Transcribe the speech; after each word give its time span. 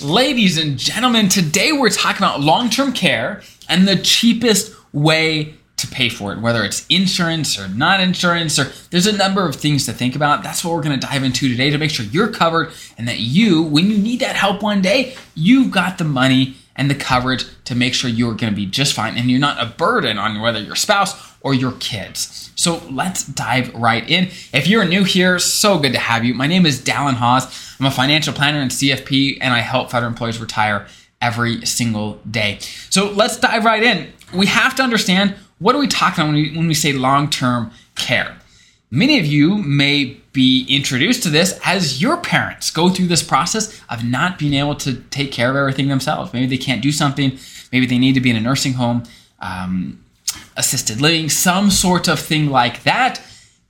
Ladies 0.00 0.58
and 0.58 0.78
gentlemen, 0.78 1.28
today 1.28 1.72
we're 1.72 1.90
talking 1.90 2.18
about 2.18 2.40
long 2.40 2.70
term 2.70 2.92
care 2.92 3.42
and 3.68 3.88
the 3.88 3.96
cheapest 3.96 4.72
way 4.92 5.54
to 5.76 5.88
pay 5.88 6.08
for 6.08 6.32
it, 6.32 6.38
whether 6.38 6.62
it's 6.62 6.86
insurance 6.88 7.58
or 7.58 7.66
not 7.66 8.00
insurance, 8.00 8.60
or 8.60 8.70
there's 8.90 9.08
a 9.08 9.16
number 9.16 9.44
of 9.44 9.56
things 9.56 9.86
to 9.86 9.92
think 9.92 10.14
about. 10.14 10.44
That's 10.44 10.64
what 10.64 10.72
we're 10.72 10.82
going 10.82 11.00
to 11.00 11.04
dive 11.04 11.24
into 11.24 11.48
today 11.48 11.70
to 11.70 11.78
make 11.78 11.90
sure 11.90 12.06
you're 12.06 12.28
covered 12.28 12.70
and 12.96 13.08
that 13.08 13.18
you, 13.18 13.60
when 13.62 13.90
you 13.90 13.98
need 13.98 14.20
that 14.20 14.36
help 14.36 14.62
one 14.62 14.82
day, 14.82 15.16
you've 15.34 15.72
got 15.72 15.98
the 15.98 16.04
money 16.04 16.56
and 16.78 16.90
the 16.90 16.94
coverage 16.94 17.44
to 17.64 17.74
make 17.74 17.92
sure 17.92 18.08
you're 18.08 18.34
going 18.34 18.52
to 18.52 18.56
be 18.56 18.64
just 18.64 18.94
fine 18.94 19.18
and 19.18 19.30
you're 19.30 19.40
not 19.40 19.60
a 19.60 19.66
burden 19.66 20.16
on 20.16 20.40
whether 20.40 20.60
your 20.60 20.76
spouse 20.76 21.36
or 21.40 21.52
your 21.52 21.72
kids. 21.72 22.50
So 22.54 22.82
let's 22.90 23.24
dive 23.24 23.74
right 23.74 24.08
in. 24.08 24.26
If 24.52 24.66
you're 24.66 24.84
new 24.84 25.04
here, 25.04 25.38
so 25.38 25.78
good 25.78 25.92
to 25.92 25.98
have 25.98 26.24
you. 26.24 26.34
My 26.34 26.46
name 26.46 26.64
is 26.64 26.80
Dallin 26.80 27.14
Haws. 27.14 27.76
I'm 27.78 27.86
a 27.86 27.90
financial 27.90 28.32
planner 28.32 28.60
and 28.60 28.70
CFP, 28.70 29.38
and 29.40 29.52
I 29.52 29.60
help 29.60 29.90
federal 29.90 30.10
employees 30.10 30.40
retire 30.40 30.86
every 31.20 31.64
single 31.66 32.14
day. 32.30 32.58
So 32.90 33.10
let's 33.10 33.36
dive 33.36 33.64
right 33.64 33.82
in. 33.82 34.12
We 34.32 34.46
have 34.46 34.74
to 34.76 34.82
understand 34.82 35.34
what 35.58 35.74
are 35.74 35.78
we 35.78 35.88
talking 35.88 36.22
about 36.22 36.32
when 36.32 36.42
we, 36.42 36.56
when 36.56 36.68
we 36.68 36.74
say 36.74 36.92
long 36.92 37.30
term 37.30 37.70
care? 37.96 38.38
Many 38.90 39.18
of 39.18 39.26
you 39.26 39.58
may 39.58 40.18
be 40.32 40.66
introduced 40.68 41.22
to 41.24 41.28
this 41.28 41.58
as 41.64 42.00
your 42.00 42.16
parents 42.18 42.70
go 42.70 42.88
through 42.88 43.08
this 43.08 43.22
process 43.22 43.80
of 43.90 44.04
not 44.04 44.38
being 44.38 44.54
able 44.54 44.74
to 44.76 44.94
take 45.10 45.30
care 45.30 45.50
of 45.50 45.56
everything 45.56 45.88
themselves. 45.88 46.32
Maybe 46.32 46.46
they 46.46 46.62
can't 46.62 46.82
do 46.82 46.92
something, 46.92 47.38
maybe 47.70 47.86
they 47.86 47.98
need 47.98 48.14
to 48.14 48.20
be 48.20 48.30
in 48.30 48.36
a 48.36 48.40
nursing 48.40 48.74
home, 48.74 49.02
um, 49.40 50.02
assisted 50.56 51.00
living, 51.00 51.28
some 51.28 51.70
sort 51.70 52.08
of 52.08 52.18
thing 52.18 52.48
like 52.50 52.82
that. 52.84 53.20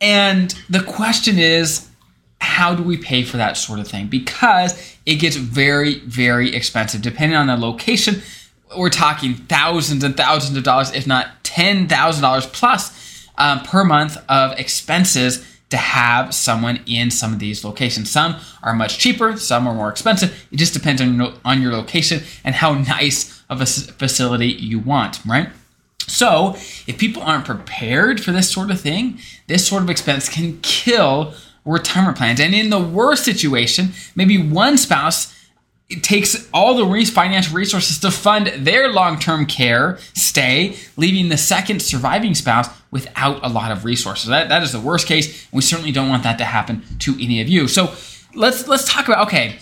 And 0.00 0.54
the 0.68 0.82
question 0.82 1.38
is, 1.38 1.88
how 2.40 2.74
do 2.74 2.82
we 2.82 2.96
pay 2.96 3.22
for 3.22 3.36
that 3.36 3.56
sort 3.56 3.80
of 3.80 3.88
thing? 3.88 4.06
Because 4.06 4.96
it 5.04 5.16
gets 5.16 5.36
very, 5.36 6.00
very 6.00 6.54
expensive 6.54 7.02
depending 7.02 7.36
on 7.36 7.48
the 7.48 7.56
location 7.56 8.22
we're 8.76 8.90
talking 8.90 9.34
thousands 9.34 10.04
and 10.04 10.16
thousands 10.16 10.56
of 10.56 10.64
dollars, 10.64 10.92
if 10.92 11.06
not 11.06 11.42
ten 11.42 11.88
thousand 11.88 12.22
dollars 12.22 12.46
plus 12.46 13.09
um, 13.40 13.60
per 13.60 13.82
month 13.82 14.16
of 14.28 14.56
expenses 14.58 15.44
to 15.70 15.76
have 15.76 16.34
someone 16.34 16.80
in 16.86 17.10
some 17.10 17.32
of 17.32 17.38
these 17.38 17.64
locations. 17.64 18.10
Some 18.10 18.36
are 18.62 18.74
much 18.74 18.98
cheaper, 18.98 19.36
some 19.36 19.66
are 19.66 19.74
more 19.74 19.88
expensive. 19.88 20.46
It 20.52 20.56
just 20.56 20.74
depends 20.74 21.00
on 21.00 21.20
on 21.44 21.62
your 21.62 21.72
location 21.72 22.22
and 22.44 22.54
how 22.54 22.74
nice 22.74 23.42
of 23.48 23.60
a 23.60 23.66
facility 23.66 24.48
you 24.48 24.78
want, 24.78 25.20
right? 25.26 25.48
So, 26.06 26.54
if 26.88 26.98
people 26.98 27.22
aren't 27.22 27.44
prepared 27.44 28.20
for 28.20 28.32
this 28.32 28.50
sort 28.50 28.70
of 28.70 28.80
thing, 28.80 29.20
this 29.46 29.66
sort 29.66 29.82
of 29.82 29.90
expense 29.90 30.28
can 30.28 30.58
kill 30.60 31.34
retirement 31.64 32.16
plans. 32.16 32.40
And 32.40 32.52
in 32.52 32.70
the 32.70 32.80
worst 32.80 33.24
situation, 33.24 33.90
maybe 34.16 34.36
one 34.36 34.76
spouse 34.76 35.32
it 35.90 36.04
takes 36.04 36.48
all 36.54 36.74
the 36.74 37.04
financial 37.06 37.54
resources 37.54 37.98
to 37.98 38.12
fund 38.12 38.46
their 38.46 38.92
long-term 38.92 39.46
care 39.46 39.98
stay, 40.14 40.76
leaving 40.96 41.28
the 41.28 41.36
second 41.36 41.82
surviving 41.82 42.34
spouse 42.34 42.68
without 42.92 43.44
a 43.44 43.48
lot 43.48 43.72
of 43.72 43.84
resources. 43.84 44.28
That, 44.28 44.48
that 44.48 44.62
is 44.62 44.70
the 44.70 44.80
worst 44.80 45.08
case. 45.08 45.46
And 45.50 45.56
We 45.56 45.62
certainly 45.62 45.90
don't 45.90 46.08
want 46.08 46.22
that 46.22 46.38
to 46.38 46.44
happen 46.44 46.84
to 47.00 47.14
any 47.20 47.40
of 47.40 47.48
you. 47.48 47.66
So 47.66 47.92
let's 48.34 48.68
let's 48.68 48.90
talk 48.90 49.08
about 49.08 49.26
okay. 49.26 49.58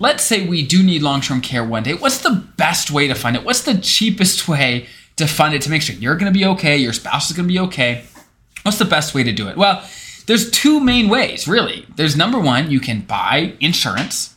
Let's 0.00 0.22
say 0.22 0.46
we 0.46 0.64
do 0.64 0.82
need 0.82 1.02
long-term 1.02 1.40
care 1.40 1.64
one 1.64 1.82
day. 1.82 1.94
What's 1.94 2.18
the 2.18 2.44
best 2.56 2.90
way 2.90 3.08
to 3.08 3.14
fund 3.14 3.36
it? 3.36 3.44
What's 3.44 3.62
the 3.62 3.78
cheapest 3.78 4.48
way 4.48 4.86
to 5.16 5.26
fund 5.26 5.54
it 5.54 5.62
to 5.62 5.70
make 5.70 5.82
sure 5.82 5.96
you're 5.96 6.16
going 6.16 6.32
to 6.32 6.38
be 6.38 6.44
okay, 6.44 6.76
your 6.76 6.92
spouse 6.92 7.30
is 7.30 7.36
going 7.36 7.48
to 7.48 7.52
be 7.52 7.58
okay? 7.60 8.04
What's 8.62 8.78
the 8.78 8.84
best 8.84 9.14
way 9.14 9.24
to 9.24 9.32
do 9.32 9.48
it? 9.48 9.56
Well, 9.56 9.84
there's 10.26 10.50
two 10.50 10.78
main 10.78 11.08
ways, 11.08 11.48
really. 11.48 11.86
There's 11.96 12.16
number 12.16 12.38
one, 12.38 12.70
you 12.70 12.78
can 12.78 13.00
buy 13.00 13.54
insurance 13.60 14.36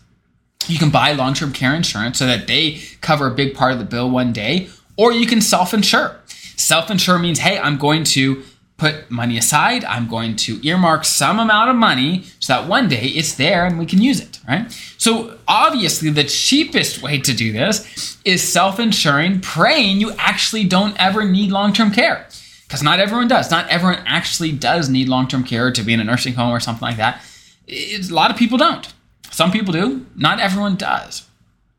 you 0.69 0.77
can 0.79 0.89
buy 0.89 1.11
long 1.13 1.33
term 1.33 1.53
care 1.53 1.75
insurance 1.75 2.19
so 2.19 2.25
that 2.25 2.47
they 2.47 2.81
cover 3.01 3.27
a 3.27 3.31
big 3.31 3.55
part 3.55 3.73
of 3.73 3.79
the 3.79 3.85
bill 3.85 4.09
one 4.09 4.33
day, 4.33 4.69
or 4.97 5.11
you 5.11 5.25
can 5.25 5.41
self 5.41 5.73
insure. 5.73 6.19
Self 6.55 6.91
insure 6.91 7.19
means, 7.19 7.39
hey, 7.39 7.57
I'm 7.57 7.77
going 7.77 8.03
to 8.05 8.43
put 8.81 9.11
money 9.11 9.37
aside, 9.37 9.85
I'm 9.85 10.07
going 10.07 10.35
to 10.35 10.59
earmark 10.67 11.05
some 11.05 11.39
amount 11.39 11.69
of 11.69 11.75
money 11.75 12.23
so 12.39 12.53
that 12.53 12.67
one 12.67 12.87
day 12.87 13.05
it's 13.05 13.35
there 13.35 13.63
and 13.65 13.77
we 13.77 13.85
can 13.85 14.01
use 14.01 14.19
it, 14.19 14.39
right? 14.47 14.71
So, 14.97 15.37
obviously, 15.47 16.09
the 16.09 16.23
cheapest 16.23 17.03
way 17.03 17.19
to 17.19 17.33
do 17.33 17.51
this 17.53 18.17
is 18.25 18.41
self 18.41 18.79
insuring, 18.79 19.39
praying 19.39 20.01
you 20.01 20.13
actually 20.17 20.63
don't 20.63 20.95
ever 20.99 21.23
need 21.23 21.51
long 21.51 21.73
term 21.73 21.91
care. 21.91 22.27
Because 22.63 22.81
not 22.81 22.99
everyone 22.99 23.27
does. 23.27 23.51
Not 23.51 23.67
everyone 23.69 24.01
actually 24.07 24.53
does 24.53 24.89
need 24.89 25.09
long 25.09 25.27
term 25.27 25.43
care 25.43 25.71
to 25.71 25.83
be 25.83 25.93
in 25.93 25.99
a 25.99 26.03
nursing 26.03 26.33
home 26.33 26.51
or 26.51 26.59
something 26.59 26.81
like 26.87 26.97
that. 26.97 27.21
It's, 27.67 28.09
a 28.09 28.13
lot 28.13 28.31
of 28.31 28.37
people 28.37 28.57
don't. 28.57 28.91
Some 29.31 29.51
people 29.51 29.73
do, 29.73 30.05
not 30.15 30.39
everyone 30.39 30.75
does. 30.75 31.27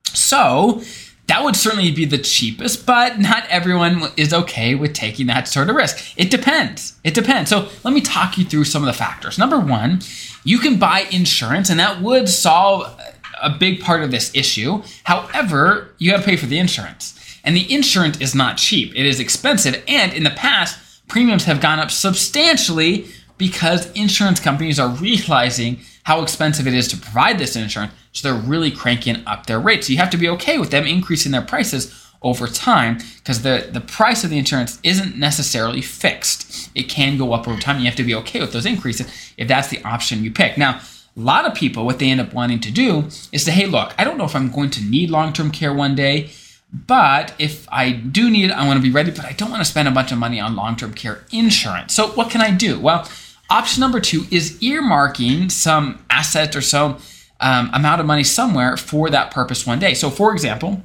So, 0.04 0.82
that 1.28 1.44
would 1.44 1.56
certainly 1.56 1.92
be 1.92 2.04
the 2.04 2.18
cheapest, 2.18 2.84
but 2.84 3.18
not 3.18 3.46
everyone 3.48 4.08
is 4.16 4.34
okay 4.34 4.74
with 4.74 4.92
taking 4.92 5.28
that 5.28 5.48
sort 5.48 5.70
of 5.70 5.76
risk. 5.76 6.14
It 6.16 6.30
depends. 6.30 6.98
It 7.04 7.14
depends. 7.14 7.48
So, 7.50 7.68
let 7.84 7.94
me 7.94 8.00
talk 8.00 8.36
you 8.36 8.44
through 8.44 8.64
some 8.64 8.82
of 8.82 8.86
the 8.86 8.92
factors. 8.92 9.38
Number 9.38 9.58
one, 9.58 10.00
you 10.44 10.58
can 10.58 10.78
buy 10.78 11.06
insurance, 11.10 11.70
and 11.70 11.78
that 11.78 12.02
would 12.02 12.28
solve 12.28 12.98
a 13.40 13.50
big 13.50 13.80
part 13.80 14.02
of 14.02 14.10
this 14.10 14.34
issue. 14.34 14.82
However, 15.04 15.94
you 15.98 16.10
got 16.10 16.19
to 16.19 16.24
pay 16.24 16.36
for 16.36 16.46
the 16.46 16.58
insurance. 16.58 17.19
And 17.44 17.56
the 17.56 17.72
insurance 17.72 18.20
is 18.20 18.34
not 18.34 18.56
cheap, 18.56 18.94
it 18.94 19.06
is 19.06 19.20
expensive. 19.20 19.82
And 19.88 20.12
in 20.12 20.22
the 20.22 20.30
past, 20.30 20.78
premiums 21.08 21.44
have 21.44 21.60
gone 21.60 21.78
up 21.78 21.90
substantially 21.90 23.06
because 23.36 23.90
insurance 23.92 24.38
companies 24.38 24.78
are 24.78 24.88
realizing 24.88 25.80
how 26.04 26.22
expensive 26.22 26.66
it 26.66 26.74
is 26.74 26.88
to 26.88 26.96
provide 26.96 27.38
this 27.38 27.56
insurance, 27.56 27.92
so 28.12 28.28
they're 28.28 28.42
really 28.42 28.70
cranking 28.70 29.22
up 29.26 29.46
their 29.46 29.60
rates. 29.60 29.86
So 29.86 29.92
you 29.92 29.98
have 29.98 30.10
to 30.10 30.16
be 30.16 30.28
okay 30.30 30.58
with 30.58 30.70
them 30.70 30.86
increasing 30.86 31.32
their 31.32 31.42
prices 31.42 31.98
over 32.22 32.46
time 32.46 32.98
because 33.18 33.42
the, 33.42 33.68
the 33.70 33.80
price 33.80 34.24
of 34.24 34.30
the 34.30 34.38
insurance 34.38 34.78
isn't 34.82 35.16
necessarily 35.16 35.80
fixed. 35.80 36.70
It 36.74 36.84
can 36.84 37.18
go 37.18 37.32
up 37.32 37.48
over 37.48 37.60
time. 37.60 37.80
You 37.80 37.86
have 37.86 37.96
to 37.96 38.04
be 38.04 38.14
okay 38.16 38.40
with 38.40 38.52
those 38.52 38.66
increases 38.66 39.06
if 39.36 39.48
that's 39.48 39.68
the 39.68 39.82
option 39.84 40.22
you 40.22 40.30
pick. 40.30 40.56
Now, 40.56 40.80
a 41.16 41.20
lot 41.20 41.44
of 41.44 41.54
people, 41.54 41.84
what 41.84 41.98
they 41.98 42.10
end 42.10 42.20
up 42.20 42.32
wanting 42.32 42.60
to 42.60 42.70
do 42.70 43.08
is 43.32 43.44
say, 43.44 43.52
hey, 43.52 43.66
look, 43.66 43.94
I 43.98 44.04
don't 44.04 44.16
know 44.16 44.24
if 44.24 44.34
I'm 44.34 44.50
going 44.50 44.70
to 44.70 44.84
need 44.84 45.10
long 45.10 45.32
term 45.32 45.50
care 45.50 45.74
one 45.74 45.94
day, 45.94 46.30
but 46.72 47.34
if 47.38 47.69
I 47.70 47.92
do 47.92 48.30
need 48.30 48.46
it, 48.46 48.52
I 48.52 48.66
want 48.66 48.78
to 48.78 48.82
be 48.82 48.90
ready, 48.90 49.10
but 49.10 49.26
I 49.26 49.32
don't 49.32 49.50
want 49.50 49.60
to 49.60 49.70
spend 49.70 49.88
a 49.88 49.90
bunch 49.90 50.10
of 50.10 50.19
money 50.19 50.40
on 50.40 50.56
long 50.56 50.74
term 50.76 50.94
care 50.94 51.24
insurance. 51.30 51.94
So, 51.94 52.08
what 52.08 52.30
can 52.30 52.40
I 52.40 52.50
do? 52.50 52.80
Well, 52.80 53.06
Option 53.52 53.82
number 53.82 54.00
two 54.00 54.24
is 54.30 54.58
earmarking 54.60 55.50
some 55.50 56.02
asset 56.08 56.56
or 56.56 56.62
some 56.62 56.96
um, 57.38 57.68
amount 57.74 58.00
of 58.00 58.06
money 58.06 58.24
somewhere 58.24 58.78
for 58.78 59.10
that 59.10 59.30
purpose 59.30 59.66
one 59.66 59.78
day. 59.78 59.92
So, 59.92 60.08
for 60.08 60.32
example, 60.32 60.82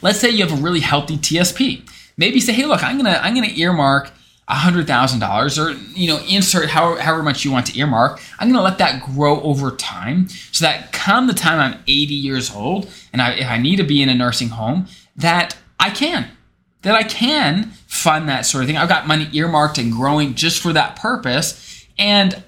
let's 0.00 0.18
say 0.18 0.30
you 0.30 0.46
have 0.46 0.58
a 0.58 0.62
really 0.62 0.80
healthy 0.80 1.18
TSP. 1.18 1.86
Maybe 2.16 2.40
say, 2.40 2.54
hey, 2.54 2.64
look, 2.64 2.82
I'm 2.82 2.96
gonna 2.96 3.20
I'm 3.22 3.34
gonna 3.34 3.48
earmark 3.48 4.10
hundred 4.48 4.86
thousand 4.86 5.20
dollars, 5.20 5.58
or 5.58 5.72
you 5.72 6.08
know, 6.08 6.18
insert 6.26 6.70
however, 6.70 6.98
however 6.98 7.22
much 7.22 7.44
you 7.44 7.52
want 7.52 7.66
to 7.66 7.78
earmark. 7.78 8.20
I'm 8.38 8.50
gonna 8.50 8.64
let 8.64 8.78
that 8.78 9.02
grow 9.02 9.38
over 9.42 9.72
time, 9.72 10.30
so 10.52 10.64
that 10.64 10.92
come 10.92 11.26
the 11.26 11.34
time 11.34 11.60
I'm 11.60 11.78
80 11.86 12.14
years 12.14 12.54
old, 12.54 12.88
and 13.12 13.20
I, 13.20 13.32
if 13.32 13.46
I 13.46 13.58
need 13.58 13.76
to 13.76 13.84
be 13.84 14.00
in 14.00 14.08
a 14.08 14.14
nursing 14.14 14.48
home, 14.48 14.86
that 15.16 15.58
I 15.78 15.90
can 15.90 16.30
that 16.86 16.94
I 16.94 17.02
can 17.02 17.72
fund 17.88 18.28
that 18.28 18.46
sort 18.46 18.62
of 18.62 18.68
thing. 18.68 18.76
I've 18.76 18.88
got 18.88 19.08
money 19.08 19.28
earmarked 19.32 19.76
and 19.76 19.90
growing 19.90 20.34
just 20.36 20.62
for 20.62 20.72
that 20.72 20.94
purpose. 20.94 21.65
And 21.98 22.42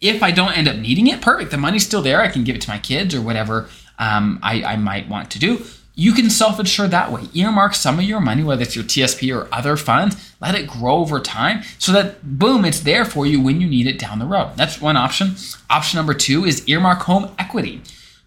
if 0.00 0.22
I 0.22 0.30
don't 0.30 0.56
end 0.56 0.68
up 0.68 0.76
needing 0.76 1.06
it, 1.06 1.20
perfect. 1.20 1.50
The 1.50 1.58
money's 1.58 1.84
still 1.84 2.02
there. 2.02 2.20
I 2.20 2.28
can 2.28 2.44
give 2.44 2.56
it 2.56 2.62
to 2.62 2.70
my 2.70 2.78
kids 2.78 3.14
or 3.14 3.22
whatever 3.22 3.68
um, 3.98 4.38
I, 4.42 4.62
I 4.62 4.76
might 4.76 5.08
want 5.08 5.30
to 5.32 5.38
do. 5.38 5.64
You 5.98 6.12
can 6.12 6.28
self 6.28 6.60
insure 6.60 6.88
that 6.88 7.10
way. 7.10 7.22
Earmark 7.32 7.74
some 7.74 7.98
of 7.98 8.04
your 8.04 8.20
money, 8.20 8.42
whether 8.42 8.62
it's 8.62 8.76
your 8.76 8.84
TSP 8.84 9.34
or 9.34 9.48
other 9.50 9.78
funds, 9.78 10.34
let 10.42 10.54
it 10.54 10.68
grow 10.68 10.96
over 10.96 11.20
time 11.20 11.62
so 11.78 11.90
that, 11.92 12.38
boom, 12.38 12.66
it's 12.66 12.80
there 12.80 13.06
for 13.06 13.24
you 13.24 13.40
when 13.40 13.62
you 13.62 13.66
need 13.66 13.86
it 13.86 13.98
down 13.98 14.18
the 14.18 14.26
road. 14.26 14.52
That's 14.56 14.78
one 14.78 14.98
option. 14.98 15.36
Option 15.70 15.96
number 15.96 16.12
two 16.12 16.44
is 16.44 16.68
earmark 16.68 17.00
home 17.00 17.34
equity. 17.38 17.80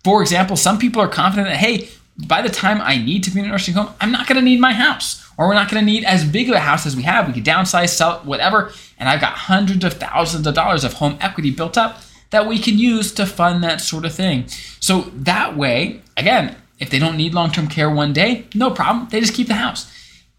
For 0.04 0.22
example, 0.22 0.56
some 0.56 0.80
people 0.80 1.02
are 1.02 1.08
confident 1.08 1.50
that, 1.50 1.58
hey, 1.58 1.90
by 2.18 2.42
the 2.42 2.50
time 2.50 2.82
I 2.82 2.98
need 2.98 3.24
to 3.26 3.32
be 3.32 3.40
in 3.40 3.46
a 3.46 3.50
nursing 3.50 3.76
home, 3.76 3.94
I'm 4.02 4.12
not 4.12 4.28
going 4.28 4.38
to 4.38 4.42
need 4.42 4.60
my 4.60 4.74
house 4.74 5.29
or 5.40 5.48
we're 5.48 5.54
not 5.54 5.72
going 5.72 5.84
to 5.84 5.86
need 5.90 6.04
as 6.04 6.26
big 6.26 6.50
of 6.50 6.56
a 6.56 6.60
house 6.60 6.86
as 6.86 6.98
we 6.98 7.04
have. 7.04 7.26
We 7.26 7.34
could 7.34 7.46
downsize, 7.46 7.90
sell 7.90 8.20
whatever. 8.26 8.74
And 8.98 9.08
I've 9.08 9.22
got 9.22 9.34
hundreds 9.34 9.86
of 9.86 9.94
thousands 9.94 10.46
of 10.46 10.54
dollars 10.54 10.84
of 10.84 10.94
home 10.94 11.18
equity 11.22 11.50
built 11.50 11.78
up 11.78 12.02
that 12.32 12.46
we 12.46 12.60
can 12.60 12.78
use 12.78 13.14
to 13.14 13.26
fund 13.26 13.64
that 13.64 13.80
sort 13.80 14.04
of 14.04 14.14
thing. 14.14 14.50
So 14.82 15.04
that 15.16 15.56
way, 15.56 16.02
again, 16.18 16.58
if 16.78 16.90
they 16.90 17.00
don't 17.00 17.16
need 17.16 17.34
long 17.34 17.52
term 17.52 17.68
care 17.68 17.90
one 17.90 18.12
day, 18.12 18.48
no 18.54 18.70
problem. 18.70 19.08
They 19.10 19.22
just 19.22 19.34
keep 19.34 19.48
the 19.48 19.54
house. 19.54 19.90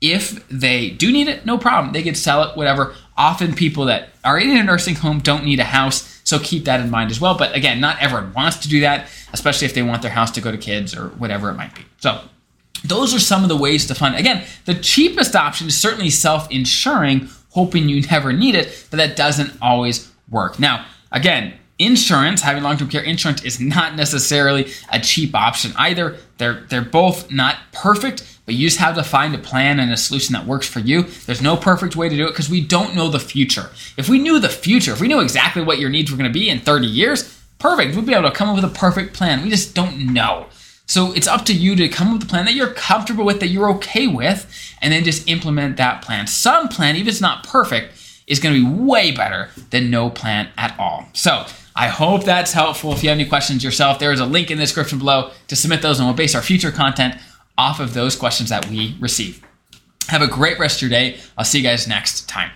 If 0.03 0.47
they 0.49 0.91
do 0.91 1.11
need 1.11 1.29
it, 1.29 1.47
no 1.47 1.57
problem. 1.57 1.95
They 1.95 2.03
could 2.03 2.17
sell 2.17 2.43
it, 2.43 2.55
whatever. 2.55 2.95
Often 3.17 3.55
people 3.55 3.87
that 3.87 4.11
are 4.23 4.39
in 4.39 4.55
a 4.55 4.63
nursing 4.63 4.97
home 4.97 5.21
don't 5.21 5.45
need 5.45 5.61
a 5.61 5.65
house, 5.65 6.21
so 6.25 6.39
keep 6.39 6.67
that 6.67 6.81
in 6.81 6.91
mind 6.91 7.11
as 7.11 7.21
well. 7.21 7.37
But 7.37 7.57
again, 7.57 7.81
not 7.81 8.01
everyone 8.03 8.35
wants 8.35 8.59
to 8.59 8.69
do 8.69 8.81
that, 8.81 9.09
especially 9.33 9.65
if 9.65 9.73
they 9.73 9.83
want 9.83 10.03
their 10.03 10.11
house 10.11 10.31
to 10.33 10.43
go 10.43 10.53
to 10.53 10.59
kids 10.59 10.95
or 10.95 11.09
whatever 11.09 11.51
it 11.51 11.55
might 11.55 11.75
be. 11.75 11.83
So 11.99 12.21
those 12.85 13.15
are 13.15 13.19
some 13.19 13.43
of 13.43 13.49
the 13.49 13.57
ways 13.57 13.87
to 13.87 13.95
fund. 13.95 14.17
Again, 14.17 14.45
the 14.65 14.75
cheapest 14.75 15.37
option 15.37 15.69
is 15.69 15.81
certainly 15.81 16.11
self 16.11 16.51
insuring, 16.51 17.29
hoping 17.51 17.89
you 17.89 18.03
never 18.11 18.33
need 18.33 18.55
it, 18.55 18.87
but 18.91 18.97
that 18.97 19.17
doesn't 19.17 19.53
always 19.61 20.11
work. 20.31 20.59
Now, 20.59 20.87
again, 21.13 21.55
insurance, 21.79 22.43
having 22.43 22.63
long-term 22.63 22.89
care 22.89 23.03
insurance 23.03 23.43
is 23.43 23.59
not 23.59 23.97
necessarily 23.97 24.71
a 24.93 25.01
cheap 25.01 25.35
option 25.35 25.73
either. 25.77 26.17
They're 26.39 26.65
they're 26.69 26.83
both 26.83 27.31
not 27.31 27.57
perfect, 27.73 28.39
but 28.47 28.55
you 28.55 28.67
just 28.67 28.79
have 28.79 28.95
to 28.97 29.03
find 29.03 29.35
a 29.35 29.39
plan 29.39 29.81
and 29.81 29.93
a 29.93 29.97
solution 29.97 30.35
that 30.35 30.47
works 30.47 30.69
for 30.69 30.81
you. 30.81 31.03
There's 31.03 31.43
no 31.43 31.57
perfect 31.57 31.97
way 31.97 32.09
to 32.09 32.17
do 32.17 32.27
it 32.27 32.31
because 32.31 32.51
we 32.51 32.61
don't 32.61 32.95
know 32.95 33.09
the 33.09 33.19
future. 33.19 33.71
If 33.97 34.09
we 34.09 34.19
knew 34.19 34.39
the 34.39 34.49
future, 34.49 34.93
if 34.93 35.01
we 35.01 35.09
knew 35.09 35.21
exactly 35.21 35.63
what 35.63 35.79
your 35.79 35.91
needs 35.91 36.11
were 36.11 36.19
going 36.19 36.31
to 36.31 36.39
be 36.39 36.49
in 36.49 36.61
30 36.61 36.87
years, 36.87 37.41
perfect. 37.59 37.97
We'd 37.97 38.07
be 38.07 38.15
able 38.15 38.31
to 38.31 38.35
come 38.35 38.49
up 38.49 38.57
with 38.57 38.65
a 38.65 38.79
perfect 38.79 39.15
plan. 39.15 39.43
We 39.43 39.51
just 39.51 39.75
don't 39.75 40.13
know. 40.13 40.47
So 40.91 41.13
it's 41.13 41.29
up 41.29 41.45
to 41.45 41.55
you 41.55 41.77
to 41.77 41.89
come 41.89 42.09
up 42.09 42.15
with 42.15 42.25
a 42.25 42.27
plan 42.27 42.47
that 42.47 42.55
you're 42.55 42.73
comfortable 42.73 43.25
with, 43.25 43.39
that 43.39 43.47
you're 43.47 43.71
okay 43.75 44.09
with, 44.09 44.53
and 44.83 44.93
then 44.93 45.05
just 45.05 45.29
implement 45.29 45.77
that 45.77 46.03
plan. 46.03 46.27
Some 46.27 46.67
plan, 46.67 46.97
even 46.97 47.07
if 47.07 47.13
it's 47.13 47.21
not 47.21 47.47
perfect, 47.47 47.95
is 48.27 48.41
going 48.41 48.57
to 48.57 48.61
be 48.61 48.83
way 48.83 49.13
better 49.13 49.51
than 49.71 49.89
no 49.89 50.11
plan 50.11 50.49
at 50.59 50.77
all. 50.81 51.07
So 51.13 51.47
I 51.77 51.87
hope 51.87 52.25
that's 52.25 52.53
helpful. 52.53 52.93
If 52.93 53.05
you 53.05 53.09
have 53.09 53.19
any 53.19 53.29
questions 53.29 53.63
yourself, 53.63 54.01
there 54.01 54.13
is 54.13 54.19
a 54.19 54.27
link 54.27 54.51
in 54.51 54.59
the 54.59 54.65
description 54.65 54.99
below 54.99 55.31
to 55.47 55.55
submit 55.55 55.81
those, 55.81 56.01
and 56.01 56.09
we'll 56.09 56.17
base 56.17 56.35
our 56.35 56.43
future 56.43 56.73
content 56.73 57.15
off 57.57 57.79
of 57.79 57.95
those 57.95 58.17
questions 58.17 58.51
that 58.51 58.69
we 58.69 58.97
receive. 58.99 59.45
Have 60.09 60.23
a 60.23 60.27
great 60.27 60.59
rest 60.59 60.79
of 60.79 60.83
your 60.83 60.91
day. 60.91 61.21
I'll 61.39 61.45
see 61.45 61.59
you 61.59 61.65
guys 61.65 61.87
next 61.87 62.29
time. 62.29 62.51